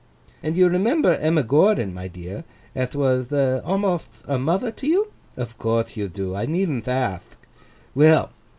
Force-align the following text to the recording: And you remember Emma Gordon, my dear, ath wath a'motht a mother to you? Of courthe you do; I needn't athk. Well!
And 0.41 0.57
you 0.57 0.67
remember 0.67 1.15
Emma 1.17 1.43
Gordon, 1.43 1.93
my 1.93 2.07
dear, 2.07 2.43
ath 2.75 2.95
wath 2.95 3.31
a'motht 3.31 4.23
a 4.27 4.39
mother 4.39 4.71
to 4.71 4.87
you? 4.87 5.11
Of 5.37 5.59
courthe 5.59 5.95
you 5.95 6.07
do; 6.09 6.33
I 6.33 6.47
needn't 6.47 6.85
athk. 6.87 7.21
Well! 7.93 8.31